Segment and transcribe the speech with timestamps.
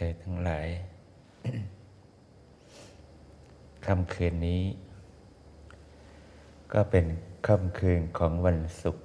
[0.00, 0.68] เธอทั้งหลาย
[3.86, 4.62] ค่ำคืนนี้
[6.72, 7.06] ก็เป็น
[7.46, 9.04] ค่ำคืนของวันศุกร์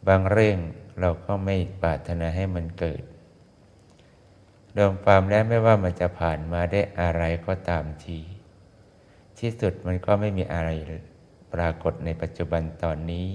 [0.08, 0.58] บางเรื่อง
[1.00, 3.04] เราก็ไม่ปรารถนาให้มันเกิด
[4.78, 8.20] รวมความแล้วไม่ว่ามันจะผ่านมาได้อะไรก็ตามที
[9.40, 10.70] ที่สุดมันก็ไม่มีอะไร
[11.54, 13.28] ปรากฏในปัจจุบันตอนนี้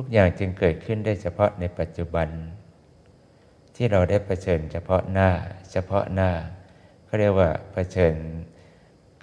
[0.00, 2.28] ทุกอย่างจึงเกิดขึ้นได้เฉพาะในปัจจุบัน
[3.76, 5.30] ที่เราได้เผชิญเฉพาะหน้า
[5.72, 6.30] เฉพาะหน้า
[7.04, 8.14] เขาเรียกว่าเผชิญ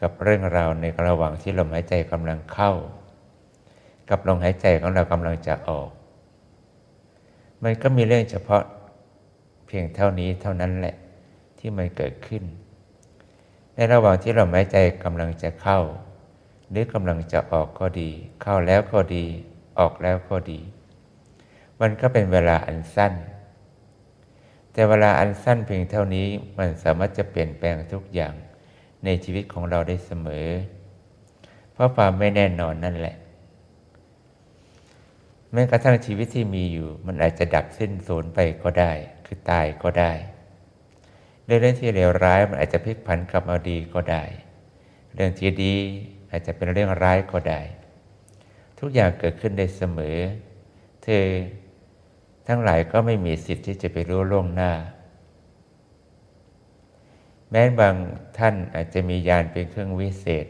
[0.02, 2.72] กับเรื่องราวในระหว่างที่ลมหายใจกำลังเข้า
[4.10, 5.90] กับลมหายใจของเรากำลังจะออก
[7.64, 8.64] มันก็มีเรื่องเฉพาะ
[9.68, 10.96] เพียงเท่านี้เท่านั้นแหละ
[11.58, 12.44] ที่มันเกิดขึ้น
[13.76, 15.80] ในระหว่างที่ลมหายใจกำลังจะเข้า
[16.70, 18.10] หรือกำลังจะออกก็ดี
[18.42, 19.26] เข้าแล้วก็ดี
[19.80, 20.60] ออกแล้วก็ดี
[21.82, 23.14] มันก็เป็นเวลาอันสั้น
[24.72, 28.34] แต่เวลาอันสั้นเพียงเท่านี้มันสามารถจะเปลี่ยนแปลงทุกอย่าง
[29.06, 30.48] ในชีวิตของเราได้เสมอ
[31.74, 33.16] เพราะความไม่แน่นอนนั่นแหละ
[35.52, 38.92] แม้กระทั่งชีวิตที่มีอยู่ มันอาจจะดับสิ้นสูญไปก็ได้
[39.26, 40.12] คือตายก็ได้
[41.46, 44.24] เรื่องที่เลวร้ายมันอาจจะพลิกผันกลับมาดีก็ได้
[45.16, 45.74] เรื่องที่ดี
[46.32, 47.62] อาจจะเป็นเรื่องร้ายก็ได้
[48.88, 50.18] ทุกอย่างเกิดขึ้นได้เสมอ
[51.04, 51.26] เธอ
[52.48, 54.72] ทั้งหลายก็ไม่มีสิทธิ์ที่จะไปรู้ล่วงหน้า
[57.52, 57.96] แม้บาง
[58.38, 60.48] ท่านอาจจะมียานเป็นเครื่องวิเศษ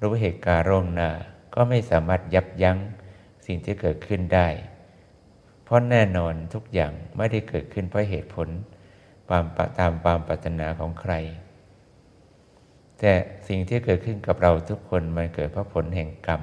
[0.00, 1.10] รู้เหตุการณ์ล่วงหน้า
[1.54, 2.78] ก็ไม่สามารถยับยั้ง
[3.46, 4.48] สิ่งที่เกิดขึ้นได้
[5.64, 8.48] เพราะแน่นอนทุกอย่างไม่ได้เกิดขึ้นเพราะเหตุผล
[9.28, 9.44] ความ
[9.78, 11.14] ตามความปรารถนาของใคร
[12.98, 13.12] แต่
[13.48, 16.42] สิ่งที่เกิดขึ้นกับเราทุกคนมันเกิดเพราะผลแห่งกรรม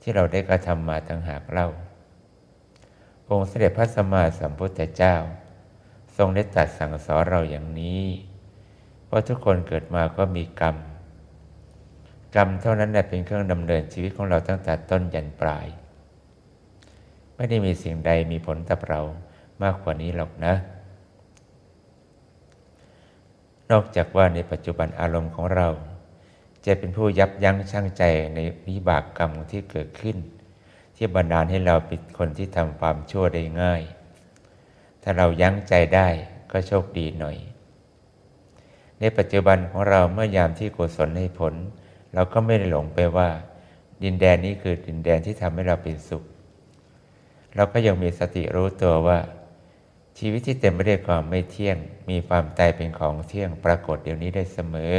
[0.00, 1.68] ที่เราได้กระทำมาทั้งหากเล่า
[3.28, 5.14] องค์เสด็จพระสัมมาสัมพุทธเจ้า
[6.16, 8.02] ทรงได้ตรัสสั่งสอนเราอย่างนี้
[9.10, 10.76] ว่าทุกคนเกิดมาก็มีกรรม
[12.36, 15.66] กรรมเท่านั้นแหละเป็นเครื่องดำเนินชีวิตของเราตั้งแต่ต้นยันปลาย
[17.36, 19.00] ไม่ได้มีสิ่งใดมีผลต่อเรา
[19.62, 20.54] มากกว่านี้หรอกนะ
[23.70, 25.68] นอกจากว่าในปัจจุบันอารมณ์ของเรา
[26.66, 28.02] จะเป็นผู้ยับยั้งชั่งใจ
[28.34, 28.38] ใน
[28.68, 30.16] วิบากกรรมที่เกิดขึ้น
[30.96, 33.82] ที่บันดาลให้เราเป็นคนที่ทำความชั่วได้ง่าย
[35.02, 36.08] ถ้าเรายั้งใจได้
[36.52, 37.36] ก็โชคดีหน่อย
[39.00, 41.54] ในปัจจุบันของเราเมื่อยามที่กุศลให้ผล
[42.14, 43.28] เราก็ไม่ได้หลงไปว่า
[44.02, 46.24] ดินแดนนี้คือดินแดนที่ทำให้เราเป็นสุข
[47.54, 49.18] เราก็ยังมีสติรู้ตัวว่า
[50.18, 51.76] ชีวิตที่เต็มไปด้วยความไม่เที่ยง
[52.10, 54.92] มีความตายเป็นของเที่ยงปรากฏเดี๋ยวนี้ได้เสมอ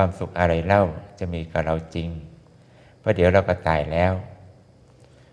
[0.00, 0.82] ความสุขอะไรเล่า
[1.18, 2.08] จะมีกับเราจริง
[2.98, 4.12] เพราะเดี๋ยวเราก็ตายแล้ว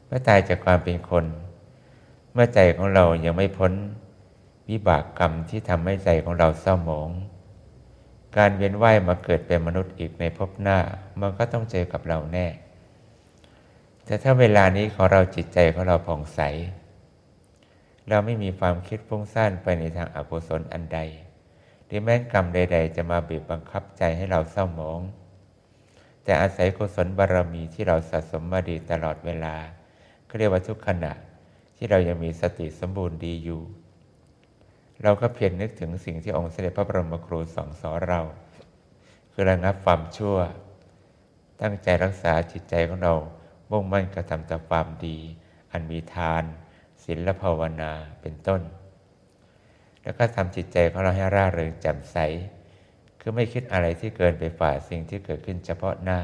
[0.07, 1.25] เมื่อตายจากความเป็นคน
[2.33, 3.73] เมื่อใจของเรายังไม่พ้น
[4.69, 7.09] วิบากกรรมที่ทำให้ใจของเราเศร้าหมอง
[8.37, 10.77] การเวียนว่ายมาเกิดเป็นมนุษย์อีกในภพหน้า
[11.19, 12.47] มันก็ต้องเจอกับเราแน่
[14.05, 16.39] แต่ถ้าเวลานี้ของเราจิตใจของเราผ่องใส
[18.09, 20.99] เราไม่มีความคิดฟุ้งซ่านไปในทางอากุศลอันใด
[21.85, 25.01] หรือแม้กรรมใด ๆ จะมาบีบบังคับใจให้เราเศร้าหมอง
[26.23, 29.55] แต่อาศัยกุศลบารรมีที่เราสะสมมาดีตลอดเวลา
[30.37, 31.13] เรียกว่าทุกขณะ
[31.77, 33.61] ที่เรายังมีสติสมบูรณ์ดีอยู่
[35.03, 38.21] เราก็เพียรนนึกถึงสิ่งที่องค์เสด็จพระบรมครูสอนสอนเรา
[39.31, 40.37] คือระงับความชั่ว
[41.61, 43.13] ตั้งใจรักษาจิตใจของเรา
[43.71, 45.17] มุ่งมั่นกระทำแต่ความดี
[45.71, 46.43] อันมีทาน
[47.03, 47.91] ศีลภาวนา
[48.21, 48.61] เป็นต้น
[50.05, 52.17] แล้วก็ทำจิตใจของเราให้ร่าเริงแจ่มใส
[53.19, 56.19] คือไม่คิดอะไรที่เกินไปฝ่าสิ่งที่เกิดขึ้นเฉพาะหน้า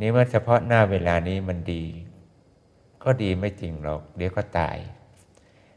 [0.00, 1.84] นี้เมื่อเฉพาะหน้าเวลานี้มันดี
[3.04, 4.76] ก็ดีไม่จริงหรอก เดี๋ยวก็ตาย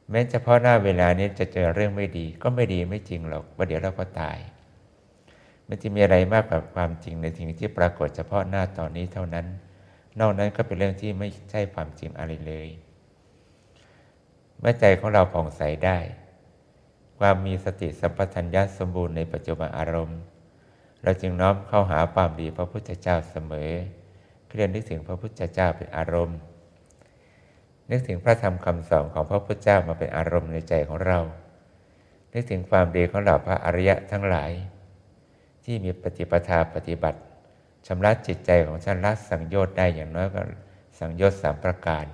[0.10, 4.38] แม้เฉพาะหน้าเวลานี้จะเจอเรื่องไม่ดี ก็ไม่ดีไม่จริงหรอกว่าเดี๋ยวเราก็ตาย
[5.68, 9.46] มันจะมีอะไรมากกว่าความจริงในสิ่งที่ปรากฏเฉพาะหน้าตอนนี้เท่านั้น
[10.20, 12.68] นอกนั้นก็เป็นเรื่องที่ไม่ใช่ความจริงอะไรเลย
[14.60, 15.98] เมื่อใจของเราผ่องใสได้
[17.20, 20.20] ความมีสติสัมปชัญญะสมบูรณ์ในปัจจุบันอารมณ์
[21.04, 23.72] เราจึงน้อมเข้าหาความดีพระพุทธเจ้าเสมอ
[24.56, 26.40] เรียนนึกถึงพระพุทธเจ้าเป็นอารมณ์
[27.92, 31.20] นึกถึงพระธรรมคำสอนของพระพุทธเจ้ามาเป็นอารมณ์ในใจของเรา
[32.34, 34.52] นึกถึงความดีของเหล่าพระอริยะทั้งหลาย
[35.64, 37.20] ที่มีปฏิปทาปฏิบัติ
[37.88, 40.42] ชำระจิตใจของฉันละสังโยชน์ได้อย่างน้อยก็
[41.00, 42.06] สังโยชน์สามประการ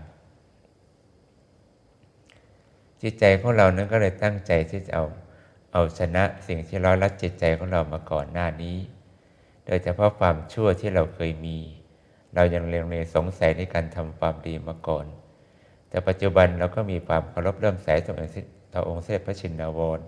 [3.03, 5.05] จิตใจของเรานั้นก็เลยตั้งใจที่จะเอา
[5.73, 8.77] เอาชนะสิ่งที่ร้อยลัดจิตใจของเรามาก่อนหน้านี้
[9.65, 11.57] โดยเฉพาะความชั่วที่เราเคยมี
[12.35, 15.05] เรายังเลียงเลสงสัยในการทำความดีมาก่อน
[15.89, 17.89] แต่ปัจจุบันเราก็มีความเคารพเริ่มใส
[18.73, 19.99] ต่อองค์เสด็จพระชินวร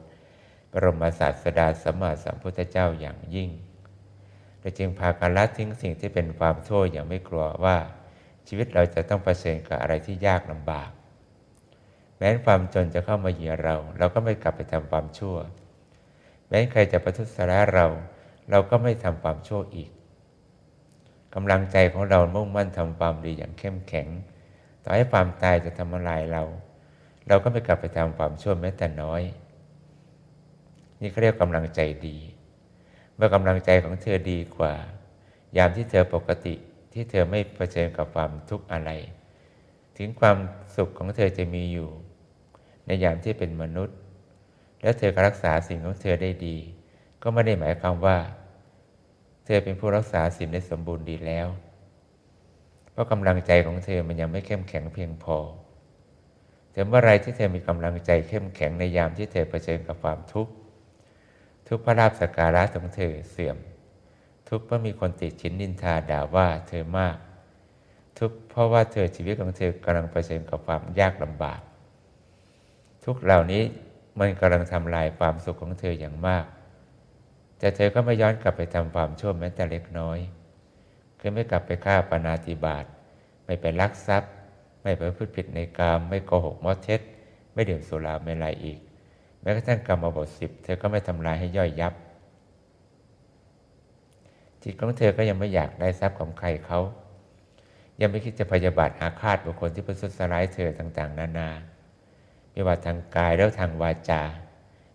[0.72, 3.50] บรมศาสดาสัมมาสัมพุทธเจ้าอย่างยิ่ง
[4.60, 7.78] เราจึงพากันละทิ้งสิ่งที่เป็นความชั่วอย่างไม่กลัวว่า
[8.48, 10.90] ชีวิตเราจะต้องเผชิญกับอะไรที่ยากลำบาก
[12.18, 15.38] แม้ความจนจะเข้ามาเหยียเรา เราก็ไม่กลับไปทำความชั่ว
[16.50, 17.88] แม้ใครจะประทุษร้ายเรา
[18.50, 19.90] เราก็ไม่ทำความชั่วอีก
[21.36, 24.08] กำลังใจของเรามุ่งมั่นทำความดีอย่างเข้มแข็ง
[24.84, 26.44] ต่อให้ความตายจะทำลายเรา
[27.28, 29.22] เราก็ไม่กลับไปทำความชั่วแม้แต่น้อย
[31.02, 32.18] นี่เขาเรียกกำลังใจดี
[33.16, 34.74] เมื่อกำลังใจของเธอดีกว่า
[35.58, 36.56] ยามที่เธอปกติ
[36.94, 38.92] ที่เธอไม่เผชิญกับความทุกข์อะไร
[39.98, 40.38] ถึงความ
[40.76, 41.90] สุขของเธอจะมีอยู่
[42.86, 43.98] ในยามที่เป็นมนุษย์
[44.82, 46.58] แล้วเธอก็รักษาสิ่งของเธอได้ดี
[47.22, 48.18] ก็ไม่ได้หมายความว่า
[49.46, 51.48] เธอเป็นผู้รักษาสิ่งได้สมบูรณ์ดีแล้ว
[52.92, 55.38] เพราะกำลังใจของเธอมันยังไม่เข้มแข็งเพียงพอ
[56.72, 60.54] แต่เมื่อไรที่เธอมีกำลังใจเข้มแข็งในยามที่เธอเผชิญกับความทุกข์
[61.68, 63.58] ทุกพระราบสการะของเธอเสื่อม
[64.50, 67.18] ทุกเพราะมีคนติดชิ้นนินทาด่าว่าเธอมาก
[68.20, 71.62] ทุกเพราะว่าเธอชีวิตของเธอกำลังเผชิญกับความยากลำบาก
[73.06, 73.64] ทุกเหล่านี้
[74.20, 76.46] มันกำลังทำลายความสุขของเธออย่างมาก
[77.60, 80.20] แต่เธอก็ไม่ย้อนกลับไปทำความชั่วแม้แต่เล็กน้อย
[81.20, 82.86] คือไม่กลับไปฆ่าปนาติบาต
[83.46, 84.32] ไม่ไปลักทรัพย์
[84.84, 87.02] ไม่ไปพูดผิดในกามไม่โกหกมดเท็จ
[87.54, 88.80] ไม่ดื่มสุราไม่ไรอีก
[89.42, 91.94] แม้กระทั่งกรรมบทสิบเธอก็ไม่ทำลายให้ย่อยยับ
[94.64, 96.80] จิตของเธอก็ยังไม่อยากได้ทรัพย์ของใครเขา
[98.02, 101.50] ยังไม่คิดจะพยาบาทอาฆาตบุคคลที่ประทุษร้ายเธอต่าง ๆ นานา
[102.56, 104.22] ไม่ว่าทางกายแล้วทางวาจา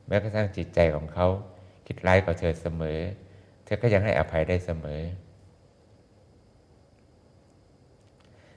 [0.07, 1.27] แม้กระทั่งจิตใจของเขา
[1.87, 2.99] คิดร้ายกับเธอเสมอ
[3.65, 5.01] เธอก็ยังให้อภัยได้เสมอ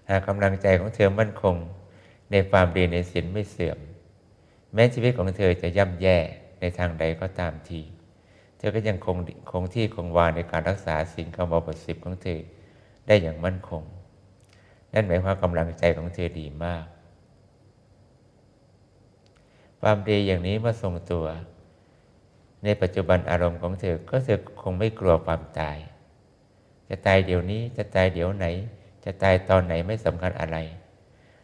[0.09, 1.55] หากกำลังใจของเธอมั่นคง
[2.31, 3.79] ในความดีในศีลไม่เสื่อม
[4.73, 6.17] แม้ชีวิตของเธอจะย่ำแย่
[6.59, 7.81] ในทางใดก็ตามที
[8.57, 9.17] เธอก็ยังคง
[9.51, 12.39] คงที่คงวาในการรักษาสิ่งคำบอกบทสิบของเธอ
[13.07, 13.83] ได้อย่างมั่นคง
[14.94, 16.85] นั่นหมายความกำลังใจของเธอดีมาก
[19.85, 21.25] ความดีอย่างนี้เมื่อทรงตัว
[22.63, 25.77] ในปัจจุบันอารมณ์ของเธอ ก็เธอคงไม่กลัวความตาย
[26.89, 28.45] จะตายเดี๋ยวนี้จะตายเดี๋ยวไหน
[29.06, 30.57] จะตายตอนไหนไม่สำคัญอะไร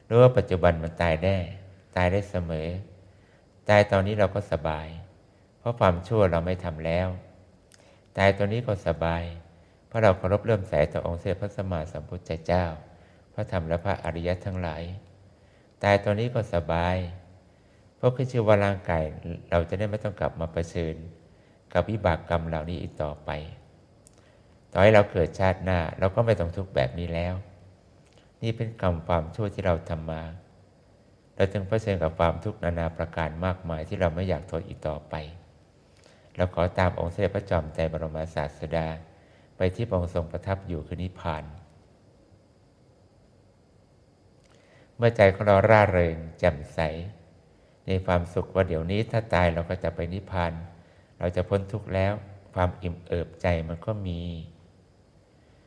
[0.07, 1.37] รู้ว่าปัจจุบันมันตายแน่
[1.95, 2.67] ตายได้เสมอ
[3.69, 4.87] ตายตอนนี้เราก็สบาย
[5.59, 7.07] เพราะความชั่วเราไม่ทำแล้ว
[8.17, 9.23] ตายตอนนี้ก็สบาย
[9.87, 12.65] เพราะเราเคารพเริ่มใส่ต่อองค์เสด็จพระสัมมาสัมพุทธเจ้า
[13.33, 14.83] พระธรรมและพระอริยทั้งหลาย
[15.83, 16.97] ตายตอนนี้ก็สบาย
[17.99, 19.03] เพราะขึ้นชื่อว่าร่างกาย
[19.51, 20.95] เราจะได้ไม่ต้องกลับมาเผชิญ
[21.73, 23.29] กับวิบากกรรมเหล่านี้อีกต่อไป
[24.71, 27.35] ต่อให้เราเกิดชาติหน้า เราก็ไม่ต้องทุกข์แบบนี้แล้ว
[28.43, 30.23] นี่เป็นกรรมความชั่วที่เราทำมา
[31.35, 35.15] เราจึงเผชิญกับความทุกข์นานาประการมากมายที่เราไม่อยากทนอีกต่อไป
[36.35, 38.87] เราขอตามองค์เสด็จพระจอมใจบรมศาสดา
[39.57, 41.43] ไปที่องค์ทรงประทับอยู่คือนิพพาน
[44.97, 46.79] เมื่อใจของเราร่าเริงแจ่มใส
[47.89, 50.53] ในความสุขว่าเดี๋ยวนี้ถ้าตายเราก็จะไปนิพพาน
[51.19, 52.13] เราจะพ้นทุกข์แล้ว
[52.53, 54.21] ความอิ่มเอิบใจมันก็มี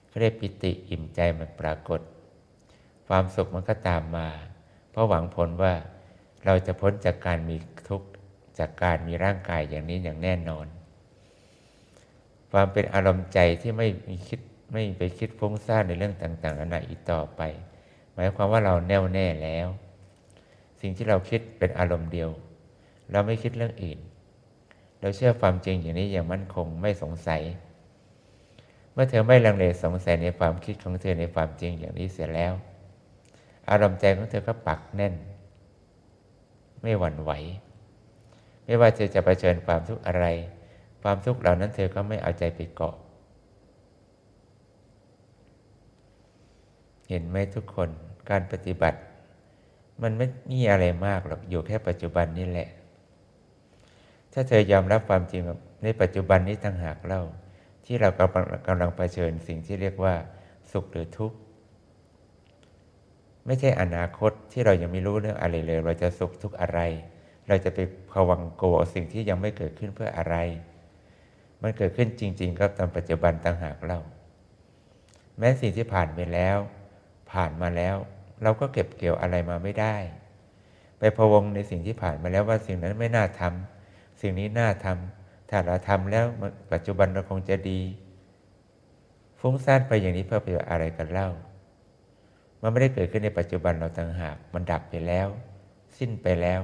[0.06, 2.00] เขาเรียกปิติอิ่มใจมันปรากฏ
[3.08, 4.28] ความสุขมันก็ตามมา
[4.90, 5.74] เพราะหวังผลว่า
[6.44, 7.56] เราจะพ้นจากการมี
[7.88, 8.08] ทุกข์
[8.58, 10.66] จากการมีร่างกายอย่างนี้อย่างแน่นอน
[12.52, 14.40] ความเป็นอารมณ์ใจที่ไม่มีคิด
[14.72, 17.40] ไม่ไปคิดฟุ้งซ่านในเรื่องต่างๆนานาอีกต่อไป
[18.14, 19.68] หมายความว่าเราแน่วแน่แล้ว
[20.82, 22.30] สิ่งที่เราคิดเป็นอารมณ์เดียว
[23.12, 23.98] เราไม่คิดเรื่องอื่น
[25.00, 27.42] เราเชื่อความจริงอย่างนี้อย่างมั่นคงไม่สงสัย
[28.92, 32.52] เมื่อเธอไม่ลังเลสงสัยในความคิดของเธอในความจริงอย่างนี้เสร็จแล้ว
[33.70, 35.14] อารมณ์ใจของเธอก็ปักแน่น
[36.82, 37.30] ไม่หวั่นไหว
[38.64, 40.26] ไม่ว่าเธอจะะเผชิญความทุกข์อะไร
[41.02, 42.94] ความทุกข์เหล่านั้นเธอก็ไม่เอาใจไปเกาะ
[47.08, 47.88] เห็นไหมทุกคน
[48.30, 48.98] การปฏิบัติ
[50.02, 52.68] มันไม่มีอะไรมากหรอกอยู่แค่ปัจจุบันนี่แหละ
[54.32, 55.42] ถ้าเธอยอมรับความจริง
[55.82, 57.22] ในปัจจุบันนี้ทั้งหากเล่า
[57.84, 60.14] ที่เรากำลังกำลังเผชิญสิ่งที่เรียกว่า
[60.72, 61.36] สุขหรือทุกข์
[63.46, 66.80] ไม่ใช่อนาคตที่เรายังไม่รู้เรื่องอะไรเลย เราจะสุขทุกข์อะไร
[67.48, 67.78] เราจะไป
[68.10, 70.36] ผวังกลัวสิ่งที่ยังไม่เกิดขึ้นเพื่ออะไร
[71.62, 74.00] มันเกิดขึ้นจริงๆครับตามปัจจุบันต่างหากเล่า
[75.38, 76.58] แม้สิ่งที่ผ่านไปแล้ว
[77.32, 77.96] ผ่านมาแล้ว
[78.42, 79.96] เราก็เก็บเกี่ยวอะไรมาไม่ได้
[80.98, 86.24] ไปพวงในสิ่งที่ผ่านมาแล้วว่าสิ่งนั้นไม่น่าทำสิ่งนี้น่าทำถ้าเราทำแล้ว
[86.72, 87.80] ปัจจุบันเราคงจะดี
[89.40, 91.28] ฟุ้งซ่านไปอย่างนี้เพื่อไปอะไรกันเล่า
[92.60, 95.28] มันไม่ได้เกิดขึ้นในปัจจุบันเราต่างหาก มันดับไปแล้ว
[95.98, 96.60] สิ้นไปแล้ว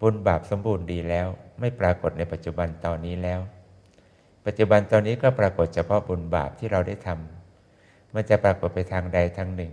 [0.00, 1.26] บุญบาปสมบูรณ์ดีแล้ว
[1.60, 3.40] ไม่ปรากฏในปัจจุบันตอนนี้แล้ว
[4.46, 9.72] ปัจจุบันตอนนี้ก็ปรากฏเฉพาะบุญบาปที่เราได้ทำมันจะปรากฏไปทางใดทางหนึ่ง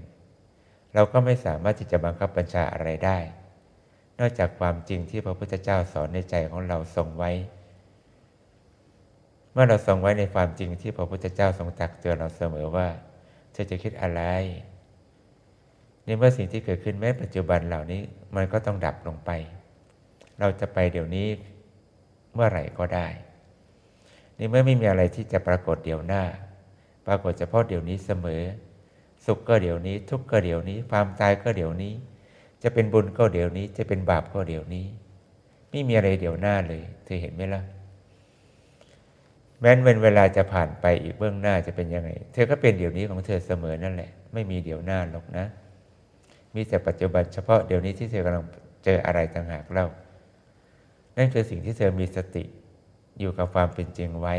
[0.93, 3.17] เราก็ไม่สามารถที่จะบังคับบัญชาอะไรได้
[4.19, 7.31] นอกจากความจริงที่พระพุทธเจ้าสอนในใจของเราทรงไว้
[9.53, 12.88] เมื่อเราทรงไว้ในความจริงที่พระพุทธเจ้าทรงตักเตือนเราเสมอว่า
[13.51, 14.21] เธอจะคิดอะไร
[16.05, 18.01] ในเมื่อสิ่งที่เกิดขึ้นแม้ปัจจุบันเหล่านี้
[18.36, 19.29] มันก็ต้องดับลงไป
[20.39, 21.27] เราจะไปเดี๋ยวนี้
[22.33, 23.07] เมื่อไหร่ก็ได้
[24.36, 26.24] ในเมื่อไม่มีอะไรที่จะปรากฏเดี๋ยวหน้า
[27.07, 28.41] ปรากฏเฉพาะเดี๋ยวนี้เสมอ
[29.25, 31.93] สุขก็เดี๋ยวนี้ ทุกข์ก็เดี๋ยวนี้ ความตายก็เดี๋ยวนี้
[32.63, 34.85] จะเป็นบุญก็เดี๋ยวนี้ จะเป็นบาปก็เดี๋ยวนี้
[35.69, 37.61] ไม่มีอะไรเดี๋ยวหน้าเลย เธอเห็นไหมล่ะ
[39.59, 45.45] แม้นเวลาจะผ่านไปอีกเบื้องหน้าจะเป็นยังไง เธอก็เป็นเดี๋ยวนี้ของเธอเสมอนั่นแหละ ไม่มีเดี๋ยวหน้าหรอกนะ
[46.55, 48.45] มีแต่ปัจจุบันเฉพาะเดี๋ยวนี้ที่เธอกำลัง
[48.85, 49.87] เจออะไรต่างหากเล่า
[51.17, 52.43] นั่นคือสิ่งที่เธอมีสติ
[53.19, 54.35] อยู่กับความเป็นจริงไว้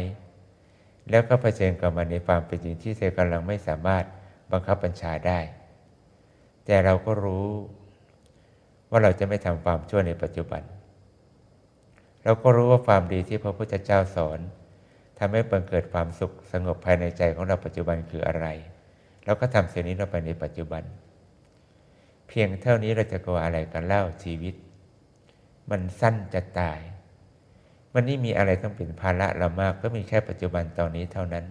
[1.10, 4.04] แล้วก็เผชิญกับมันในความเป็นจริงที่เธอกำลังไม่สามารถ
[4.52, 5.40] บังคับบัญชาได้
[6.64, 7.48] แต่เราก็รู้
[8.90, 10.62] ว่าเราจะไม่ทำความชั่วในปัจจุบัน
[12.24, 14.38] เราก็รู้ว่าความดีที่พระพุทธเจ้าสอน
[15.18, 18.46] ทำให้บังเกิดความสุขสงบภายในใจของเราปัจจุบันคืออะไร
[19.24, 20.82] เราก็ทำสิ่งนี้เราไปในปัจจุบัน
[22.28, 24.54] เพียงเท่านี้เราจะกลัวอะไรกันเล่าชีวิต
[25.70, 26.80] มันสั้นจะตาย
[27.92, 31.44] มันนี่มีอะไรต้องเป็นภาระเรามาก ก็มีแค่ปัจจุบันตอนนี้เท่านั้น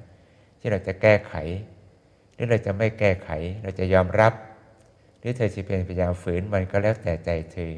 [0.59, 1.33] ที่เราจะแก้ไข
[2.41, 3.29] หรือเราจะไม่แก้ไข
[3.61, 4.33] เราจะยอมรับ
[5.19, 7.73] หรือเธอจะเป็นพยายามฝืนมันก็แล้วแต่ใจเธอ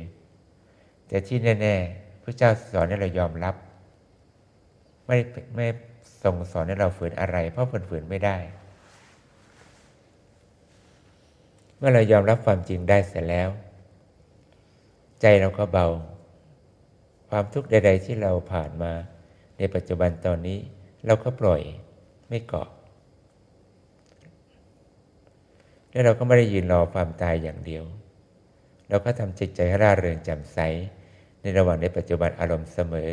[1.08, 3.56] แต่ที่แน่ๆพระเจ้าสอนให้เรายอมรับ
[5.08, 5.18] ไม่
[5.56, 5.68] ไม่
[6.24, 8.38] ทรงสอนให้เราฝืนอะไร เพราะฝืนไม่ได้
[11.78, 13.50] เมื่อเรายอมรับความจริงได้เสร็จแล้ว
[15.22, 15.88] ใจเราก็เบา
[17.30, 18.92] ความทุกข์ใด ๆ ที่เราผ่านมา
[19.58, 20.60] ในปัจจุบันตอนนี้
[21.06, 21.62] เราก็ปล่อย
[22.30, 22.70] ไม่เกาะ
[25.94, 27.84] แล้วเราก็ไม่ได้ยืนรอความตายอย่างเดียว
[28.90, 30.60] เราก็ทำจิตใจให้ร่าเริงแจ่มใส
[31.42, 33.12] ในระหว่างในปัจจุบันอารมณ์เสมอ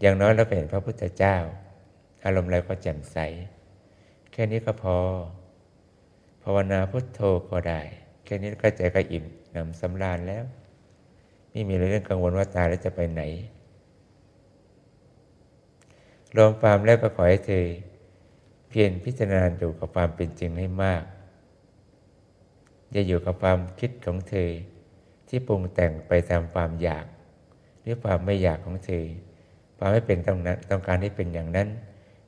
[0.00, 1.36] อย่างน้อยเราเป็นพระพุทธเจ้า
[2.24, 3.16] อารมณ์อะไรก็แจ่มใส
[4.32, 4.96] แค่นี้ก็พอ
[6.42, 7.80] ภาวนาพุทโธก็ได้
[8.24, 9.24] แค่นี้ก็ใจก็อิ่ม
[9.56, 10.44] นำสำราญแล้ว
[11.50, 13.22] ไม่มีเรื่องกังวลว่าตายแล้วจะไปไหน
[16.36, 17.66] รวมความแล้วก็ขอให้เธอ
[18.68, 21.02] เพียรพิจารณาอยู่กับความเป็นจริงให้มาก
[22.92, 24.50] อย่าอยู่กับความคิดของเธอ
[25.28, 27.06] ที่ปรุงแต่งไปตามความอยาก
[27.80, 29.04] หรือความไม่อยากของเธอ
[29.78, 31.68] ความไม่เป็นต้องนั้นต้องการให้เป็นอย่างนั้น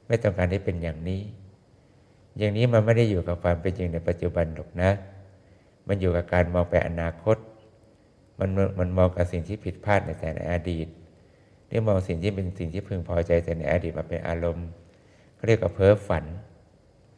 [0.07, 1.21] ไม่ต้องการให้เป็นอย่างนี้
[2.39, 4.91] อย่างนี้มันไม่ได้อยู่กับความเป็นจริงในปัจจุบันหรอกนะ
[5.89, 7.37] มันอยู่กับการมองไปอนาคต
[8.39, 10.89] มันมันมองกับสิ่งที่ผิดพลาดในแต่ในอดีต
[11.67, 14.69] หรือมองสิ่งที่เป็นสิ่งที่พึงพอใจแต่ในอดีตมาเป็นอารมณ์
[15.35, 16.25] เขาเรียกว่าเพ้อฝัน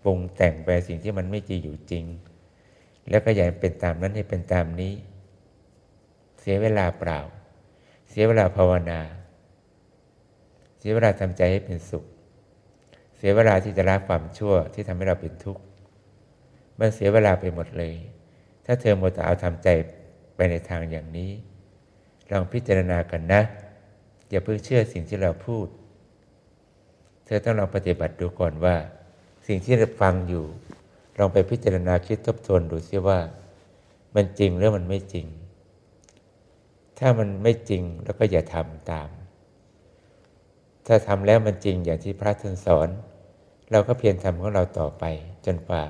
[0.04, 2.04] ปรุงแต่งไปสิ่งที่มันไม่จริงอยู่จริง
[3.11, 4.94] แล้วก็อยากเป็นตามนั้นให้เป็นตามนี้
[6.40, 7.21] เสียเวลาเปล่า
[8.11, 9.00] เสียเวลาภาวนา
[10.78, 12.04] เสียเวลาทำใจให้เป็นสุข
[13.16, 15.62] เสียเวลาที่จะละความชั่วที่ทำให้เราเป็นทุกข์
[16.78, 17.94] มันเสียเวลาไปหมดเลย
[18.64, 19.68] ถ้าเธอหมดแต่เอาทำใจ
[20.37, 21.30] ไปในทางอย่างนี้
[22.30, 23.42] ลองพิจารณากันนะ
[24.30, 25.66] อย่าเพิ่งเชื่อสิ่งที่เราพูด
[27.25, 28.76] เธอต้องลองปฏิบัติดูก่อนว่า
[29.47, 30.44] สิ่งที่เราฟังอยู่
[31.19, 33.19] ลองไปพิจารณาคิดทบทวนดูซิว่า
[34.14, 35.26] มันจริงหรือมันไม่จริง
[36.99, 39.09] ถ้ามันไม่จริงแล้วก็อย่าทำตาม
[40.87, 42.88] ถ้าทำแล้วมันจริงอย่างที่พระท่านสอน
[43.71, 45.04] เราก็เพียรทำของเราต่อไป
[45.47, 45.83] จนกว่า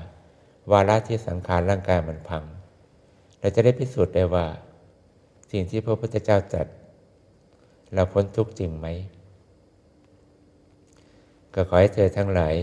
[0.71, 2.43] วาระที่สังขารร่างกายมันพัง
[3.39, 4.45] เราจะได้พิสูจน์ได้ว่า
[5.51, 6.67] สิ่งที่พระพุทธเจ้าตรัส
[7.93, 8.87] เราพ้นทุกข์จริงไหม
[11.53, 12.55] ก็ขอให้เธอทั้งหลาย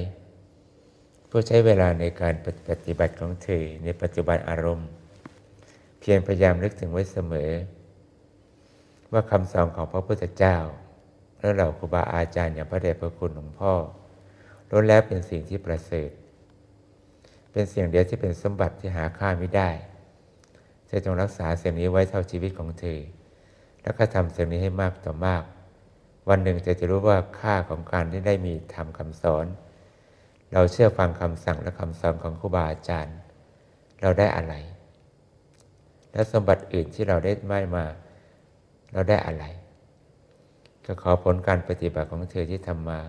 [1.33, 2.35] ผู้ใช้เวลาในการ
[2.69, 4.89] ปฏิบัติของเธอในปัจจุบันอารมณ์
[6.01, 7.51] เพียงพยายามนึกถึงไว้เสมอ
[9.13, 10.57] ว่าคำสอนของพระพุทธเจ้า
[11.41, 13.73] และเหล่าครูบาอาจารย์อย่างพระเดชพระคุณหลวงพ่อ
[14.71, 16.11] ล้วนแล้วเป็นสิ่งที่ประเสริฐ
[17.53, 19.71] เป็นสิ่งเดียวที่เป็นสมบัติที่หาค่าไม่ได้
[20.87, 22.99] เธอจงรักษาสิ่งนี้ไว้เท่าชีวิตของเธอ
[23.83, 25.43] แล้วก็ทำสิ่งนี้ให้มากต่อมาก
[26.29, 29.47] วันหนึ่งเธอจะรู้ว่าค่าของการที่ได้มีทำคำสอน
[30.53, 33.17] เราเชื่อฟังคำสั่งและคำสอนของครูบาอาจารย์
[34.01, 34.55] เราได้อะไร
[36.13, 37.85] และสมบัติอื่นที่เราได้ไม่มา
[38.93, 39.45] เราได้อะไร
[40.85, 43.01] ก็ขอผลการปฏิบัติของเธอที่ทำมา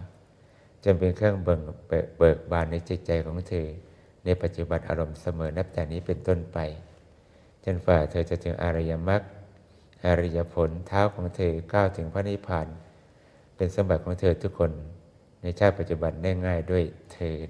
[0.83, 1.60] จนเป็นเครื่องเบิก
[2.17, 3.67] เบิกบานในจิตใจของเธอ
[4.25, 6.57] ในปัจจุบันอารมณ์เสมอนับแต่นี้เป็นต้นไป
[7.63, 9.21] จนฝ่าเธอจะถึงอริยมรรค
[10.05, 12.67] อริยผลเท้าของเธอก้าวถึงพระนิพพาน
[13.55, 14.71] เป็นสมบัติของเธอทุกคน
[15.41, 17.33] ในชาติปัจจุบันได้ง่ายด้วยเทิ